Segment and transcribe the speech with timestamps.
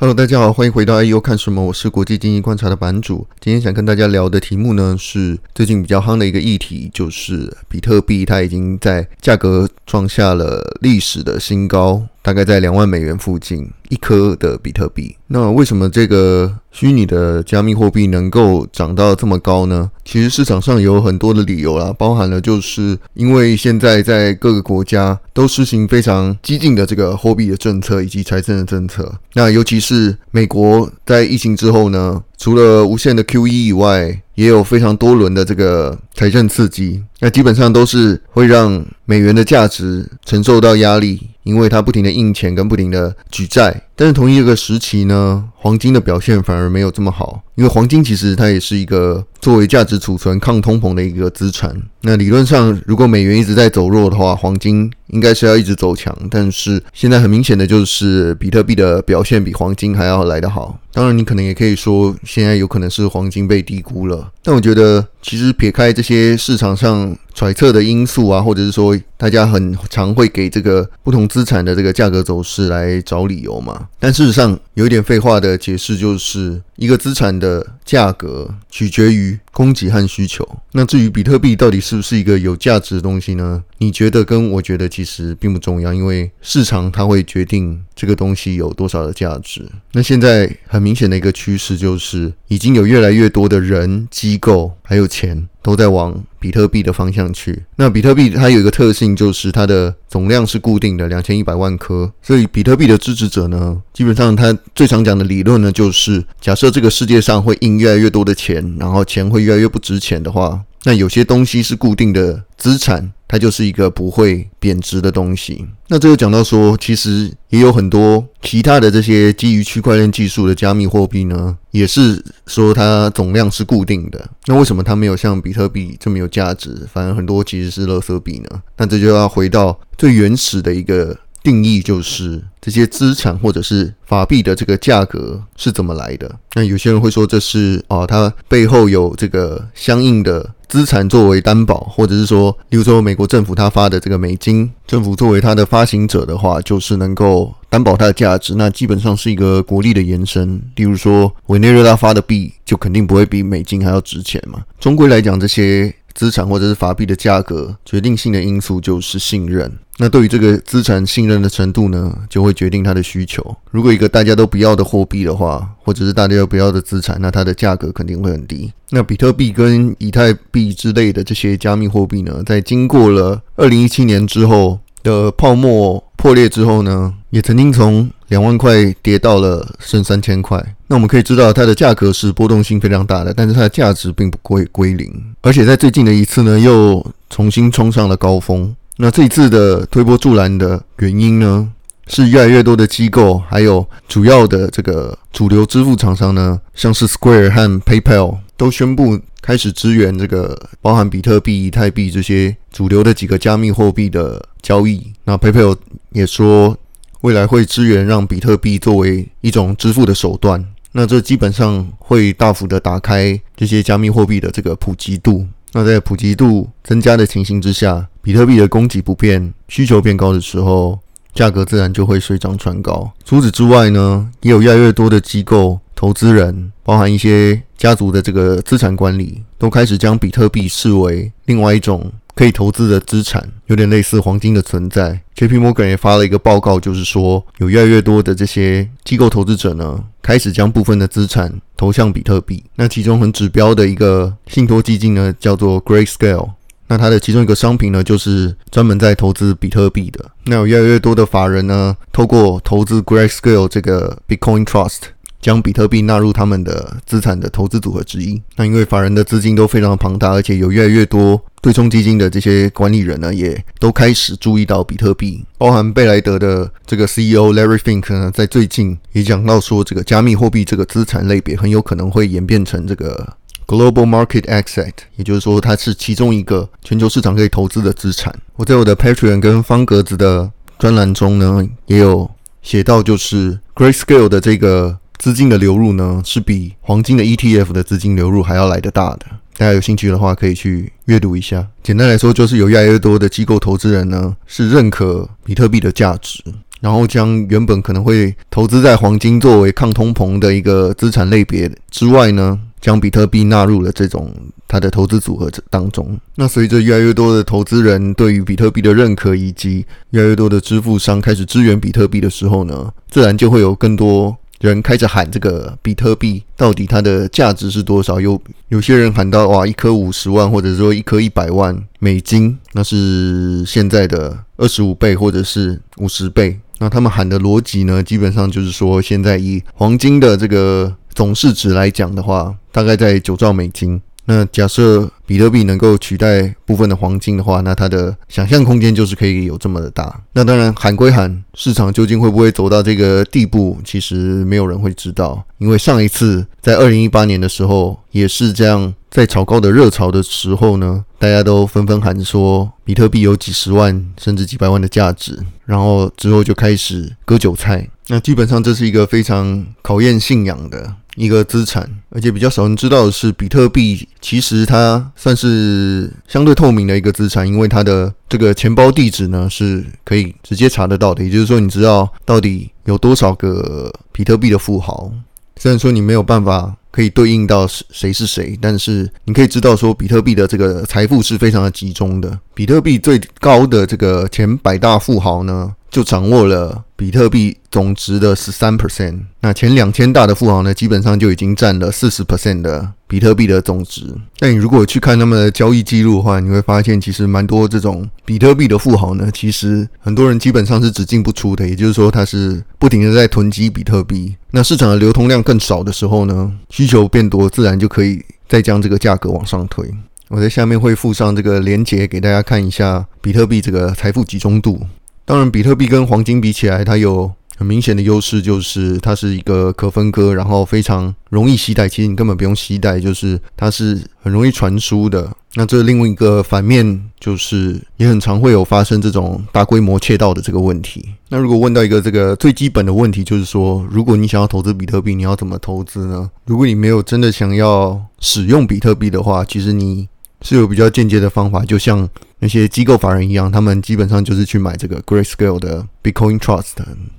[0.00, 1.62] Hello，大家好，欢迎回到 IU 看什么？
[1.62, 3.26] 我是国际经济观察的版主。
[3.38, 12.06] 今天想跟大家聊的题目呢，是最近比较夯的一个议题，就是比特币，它已经在价格创下了历史的新高。
[12.22, 15.16] 大概在两万美元附近一颗的比特币。
[15.26, 19.90] 那为什么这个虚拟的加密货币能够涨到这么高呢？
[20.04, 29.12] 其实市场上有很多的理由啦，包含了就是因为现在在各个国家都实行非常激进的这个货币的政策以及财政的政策。
[29.34, 37.02] 那尤其是美国在疫情之后呢，除了无限的 QE 以外，也有非常多轮的这个财政刺激。
[37.20, 41.29] 那基本上都是会让美元的价值承受到压力。
[41.42, 47.42] 因为它不停的印钱跟不停的举债，但是同一个时期呢，黄金的表现反而没有这么好。
[47.54, 51.74] 因为黄金其实它也是一个作为价值储存、抗通膨的一个资产。
[52.00, 56.16] 那理论上，如果美元一直在走弱的话，黄金应该是要一直走强。
[56.30, 60.78] 但是现在很明显的就是，比特币的表现比黄金还要来得好。
[60.92, 64.32] 当然，你可能也可以说，现在有可能是黄金被低估了。
[64.42, 73.88] 但我觉得，其实撇开这些市场上揣测的因素啊，或者是说大家很常会给这个不同资产的这个价格走势来找理由嘛。
[73.98, 80.46] 但事实上，有一点废话的解释就是，一个资产的价格取决于供给和需求。
[80.72, 83.64] 那至于比特币到底是不是一个有价值的东西呢？
[83.78, 89.66] 你觉得跟我觉得其实并不重要，因为市场它会决定这个东西有多少的价值。
[89.92, 97.62] 那现在很明显的一个趋势就是，已经有越来越多的人、机构还有钱都在往比特币的方向去。
[97.76, 102.10] 那比特币它有一个特性，就是它的总量是固定的，两千一百万颗。
[102.22, 113.12] 所以比特币的支持者呢，基本上他最常讲的理论呢，就是假设这个世界上会印越来越多的钱，然后钱会越来越不值钱的话，那有些东西是固定的资产。
[113.30, 115.64] 它就是一个不会贬值的东西。
[115.86, 124.28] 那这就讲到说，其实也有很多其他的这些基于区块链技术的加密货币呢，也是说它总量是固定的。
[124.46, 126.88] 那为什么它没有像比特币这么有价值？
[126.90, 128.62] 反而很多其实是垃圾币呢？
[128.78, 136.34] 那这就要回到最原始的一个定义，就是这些资产或者是法币的这个价格是怎么来的？
[136.54, 140.54] 那有些人会说，这是啊，它背后有这个相应的。
[140.70, 150.62] 资产作为担保，或者是说，例如说美国政府它发的这个美金，政府作为它的发行者的话，就是能够担保它的价值，那基本上是一个国力的延伸。
[150.76, 154.60] 例如说，委内瑞拉发的币就肯定不会比美金还要值钱嘛。
[154.78, 155.92] 终归来讲，这些。
[156.20, 159.72] 资产或者是法币的价格，决定性的因素就是信任。
[159.96, 163.56] 那对于这个资产信任的程度呢，就会决定它的需求。
[163.70, 168.70] 如果一个大家都不要的货币的话，或者是大家都不要的资产，那它的价格肯定会很低。
[168.90, 180.60] 那比特币跟以太币之类的这些加密货币呢，在经过了二零一七年之后的泡沫破裂之后呢，也曾经从两万块跌到了剩三千块。
[180.86, 185.08] 那我们可以知道，它的价格是波动性非常大的，但是它的价值并不会归零。
[185.42, 188.74] 而且在最近的一次呢，又重新冲上了高峰。
[188.96, 191.68] 那这一次的推波助澜的原因呢，
[192.06, 205.12] 是越来越多的机构，还有主要的这个主流支付厂商呢，像是 Square 和 PayPal 都宣布开始支援这个包含比特币、以太币这些主流的几个加密货币的交易。
[205.24, 205.76] 那 PayPal
[206.12, 206.76] 也说，
[207.22, 210.64] 未来会支援让比特币作为一种支付的手段。
[210.92, 215.46] 那这基本上会大幅的打开这些加密货币的这个普及度。
[215.72, 220.98] 那在普及度增加的情形之下，比特币的供给不变，需求变高的时候，
[221.32, 223.12] 价格自然就会水涨船高。
[223.24, 232.10] 除此之外呢，也有越来越多的机构、投资人，包含一些家族的这个资产管理，都开始将比特币视为另外一种。
[232.34, 235.20] 可以投资的资产有点类似黄金的存在。
[235.36, 242.62] JP Morgan 也发了一个报告，就是说有越来越多的这些机构投资者呢，开始将部分的资产投向比特币。
[242.76, 246.50] 那其中很指标的一个信托基金呢，叫做 Grayscale。
[246.86, 250.28] 那它的其中一个商品呢，就是专门在投资比特币的。
[250.46, 255.02] 那有越来越多的法人呢，透过投资 Grayscale 这个 Bitcoin Trust。
[255.40, 258.40] 将比特币纳入他们的资产的投资组合之一。
[258.56, 265.44] 那因为法人的资金都非常庞大，而且有越来越多对冲基金的这些管理人呢，也都开始注意到比特币。
[265.56, 273.36] 包含贝莱德的这个 CEO Larry Fink 呢，在最近也讲到说，这个加密货币这个资产类别很有可能会演变成这个
[273.66, 278.34] Global Market Asset，也就是说它是其中一个全球市场可以投资的资产。
[278.56, 282.30] 我在我的 Patreon 跟方格子的专栏中呢，也有
[282.62, 284.99] 写到，就是 Grayscale 的这个。
[285.20, 289.26] 资金的流入呢，是比黄金的 ETF 的资金流入还要来得大的。
[289.58, 291.66] 大家有兴趣的话，可以去阅读一下。
[291.82, 296.42] 简单来说，就是有越来越多的机构投资人呢，是认可比特币的价值。
[296.80, 304.34] 然后将原本可能会投资在黄金作为抗通膨的一个资产类别之外呢，将比特币纳入了这种
[304.66, 306.18] 它的投资组合当中。
[306.36, 318.20] 那随着越来越多的投资人对于比特币的认可，以及越来越多的支付商开始支援比特币的时候呢，自然就会有更多人开始喊这个比特币到底它的价值是多少？
[318.20, 326.60] 有有些人喊到哇，一颗五十万，或者说一颗一百万美金，那是现在的二十五倍或者是五十倍。
[326.78, 334.00] 那他们喊的逻辑呢，基本上就是说，现在以黄金的这个总市值来讲的话，大概在九兆美金。
[334.32, 340.22] 那假设比特币能够取代部分的黄金的话，那它的想象空间就是可以有这么的大。
[340.34, 345.44] 那当然喊归喊，市场究竟会不会走到这个地步，其实没有人会知道。
[345.58, 355.36] 因为上一次在二零一八年的时候，也是这样，在炒高的热潮的时候呢，大家都纷纷喊说比特币有几十万甚至几百万的价值，
[355.66, 357.88] 然后之后就开始割韭菜。
[358.06, 375.12] 那基本上这是一个非常考验信仰的一个资产，而且比较少人知道的是，比特币其实它算是相对透明的一个资产，因为它的这个钱包地址呢是可以直接查得到的，也就是说，你知道到底有多少个比特币的富豪。
[375.56, 382.38] 虽然说你没有办法可以对应到谁是谁，但是你可以知道说，比特币的这个财富是非常的集中的。
[382.54, 389.18] 比特币最高的这个前百大富豪呢，就掌握了比特币总值的十三 percent。
[389.40, 394.02] 那前两千大的富豪呢，基本上就已经占了四十 percent 的比特币的总值。
[394.38, 401.68] 但你如果去看他们的交易记录的话，你会发现其实蛮多这种比特币的富豪呢，其实很多人基本上是只进不出的。
[401.68, 404.36] 也就是说，他是不停的在囤积比特币。
[404.52, 409.84] 那市场的流通量更少的时候呢，需求变多，自然就可以再将这个价格往上推。
[410.28, 414.80] 我在下面会附上这个链接给大家看一下比特币这个财富集中度。
[415.30, 421.88] 当然，比特币跟黄金比起来，它有很明显的优势，就是它是一个可分割，然后非常容易携带。
[421.88, 425.30] 其实你根本不用携带，就是它是很容易传输的。
[425.54, 431.10] 那这另外一个反面，就是也很常会有发生这种大规模窃盗的这个问题。
[431.28, 436.28] 那如果问到一个这个最基本的问题，就是说，如果你想要投资比特币，你要怎么投资呢？
[436.44, 440.08] 如果你没有真的想要使用比特币的话，其实你
[440.42, 442.08] 是有比较间接的方法，就像。
[442.40, 446.72] 那些机构法人一样，他们基本上就是去买这个 Grayscale 的 Bitcoin Trust，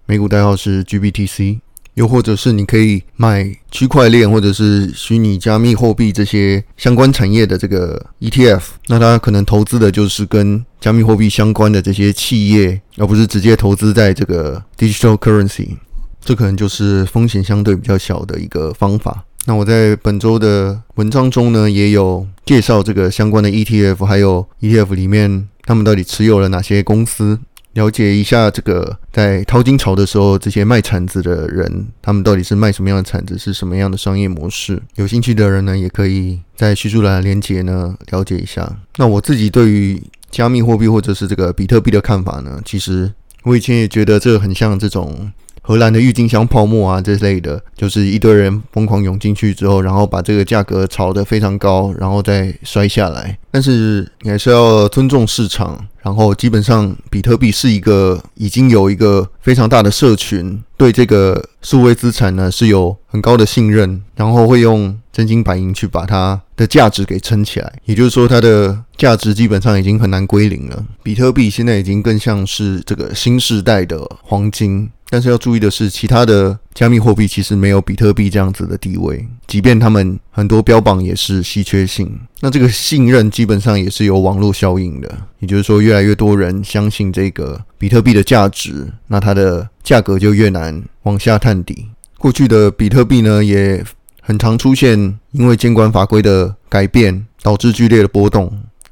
[0.06, 1.60] 美股代号是 GBTC，
[1.94, 15.78] 又或者是你可以买区块链或者是虚拟加密货币这些相关产业的这个 ETF，那他可能投资的就是跟加密货币相关的这些企业，而不是直接投资在这个 Digital Currency，
[16.20, 19.26] 这可能就是风险相对比较小的一个方法。
[19.46, 27.40] 那我在本周的文章中呢，也有介绍这个相关的 ETF，还有 ETF 里面他们到底持有了哪些公司，
[27.74, 34.80] 了解一下这个在淘金潮的时候，这些卖铲子的人，他们到底是卖什么样的铲子，是什么样的商业模式。
[34.96, 38.78] 有兴趣的人呢，也可以在叙述栏连接呢了解一下。
[38.98, 40.00] 那我自己对于
[40.30, 43.12] 加密货币或者是这个比特币的看法呢，其实
[43.42, 45.32] 我以前也觉得这很像这种。
[45.62, 53.38] 荷兰的郁金香泡沫啊，这类的，就是一堆人疯狂涌进去之后，然后把这个价格炒得非常高，然后再摔下来。
[53.52, 67.72] 但是你还是要尊重市场，然后基本上比特币是一个已经有一个非常大的社群，对这个数位资产呢是有很高的信任，然后会用真金白银去把它的价值给撑起来。
[67.86, 70.86] 也就是说，它的价值基本上已经很难归零了。
[71.02, 74.88] 比特币现在已经更像是这个新时代的黄金。
[75.10, 82.16] 但是要注意的是，其他的加密货币其实没有比特币这样子的地位，即便他们很多标榜也是稀缺性。
[82.42, 91.88] 那这个信任基本上也是有网络效应的，也就是说，越来越多人相信这个比特币的价值，那它的价格就越难往下探底。
[92.20, 93.84] 过去的比特币呢，也
[94.22, 98.50] 很常出现因为监管法规的改变导致剧烈的波动，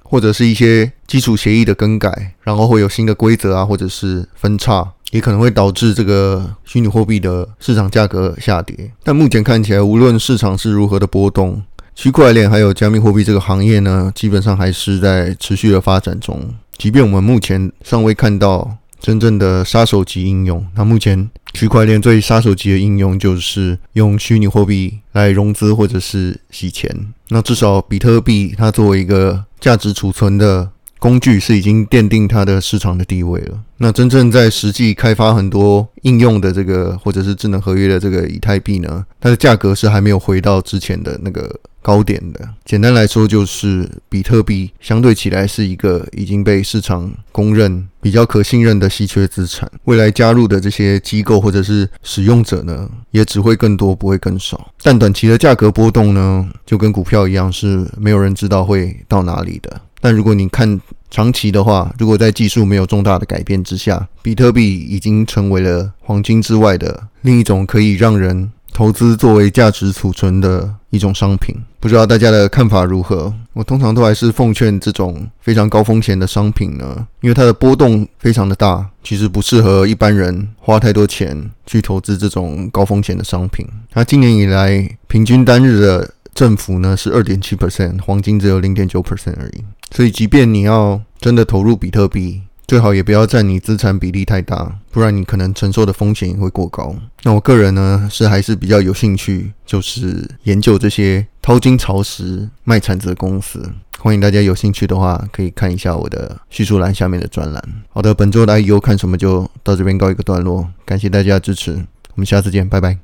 [0.10, 4.92] 或者是一些基础协议的更改，然后会有新的规则啊，或者是分叉。
[5.12, 11.64] 也可能会导致这个虚拟货币的市场价格下跌，但目前看起来，无论市场是如何的波动，
[11.96, 16.54] 区块链还有加密货币这个行业呢，基本上还是在持续的发展中。
[16.78, 26.96] 即便我们目前尚未看到真正的杀手级应用，那目前区块链最杀手级的应用就是用虚拟货币来融资或者是洗钱。
[27.30, 30.70] 那至少比特币它作为一个价值储存的。
[31.00, 33.58] 工具是已经奠定它的市场的地位了。
[33.78, 42.48] 那真正在实际开发很多应用的这个或者是智能合约的这个以太币呢，它的价格是还没有回到之前的那个高点的。
[42.66, 49.70] 简单来说，就是比特币相对起来是一个已经被市场公认比较可信任的稀缺资产。
[49.86, 54.72] 未来加入的这些机构或者是使用者呢，也只会更多，不会更少。
[54.82, 59.82] 但短期的价格波动呢，就跟股票一样，是没有人知道会到哪里的。
[60.02, 60.80] 但如果你看
[61.12, 71.56] 长期的话，如果在技术没有重大的改变之下，比特币已经成为了黄金之外的另一种可以让人投资作为价值储存的一种商品。
[71.80, 73.34] 不知道大家的看法如何？
[73.54, 83.66] 我通常都还是奉劝这种非常高风险的商品呢，因为它的波动非常的大，其实不适合一般人花太多钱去投资这种高风险的商品。
[83.92, 89.64] 它今年以来平均单日的振幅呢是二点七 percent，黄金只有零点九 percent 而已。
[89.92, 96.96] 所以，即便你要真的投入比特币，最好也不要占你资产比例太大，不然你可能承受的风险也会过高。
[97.24, 103.68] 那我个人呢，是还是比较有兴趣，就是研究这些淘金潮时卖铲子的公司。
[103.98, 107.64] 欢迎大家有兴趣的话，可以看一下我的叙述栏下面的专栏。
[107.90, 113.00] 好的，本周的 IEO 看什么就到这边告一个段落，感谢大家的支持，我们下次见，拜拜。